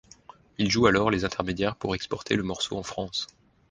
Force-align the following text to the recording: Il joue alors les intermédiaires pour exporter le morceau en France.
Il 0.57 0.71
joue 0.71 0.87
alors 0.87 1.11
les 1.11 1.25
intermédiaires 1.25 1.75
pour 1.75 1.93
exporter 1.93 2.35
le 2.35 2.41
morceau 2.41 2.75
en 2.75 2.81
France. 2.81 3.27